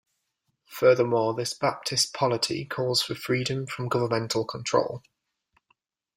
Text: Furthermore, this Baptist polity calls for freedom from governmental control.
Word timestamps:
Furthermore, 0.65 1.35
this 1.35 1.53
Baptist 1.53 2.11
polity 2.11 2.65
calls 2.65 3.03
for 3.03 3.13
freedom 3.13 3.67
from 3.67 3.87
governmental 3.87 4.43
control. 4.45 5.03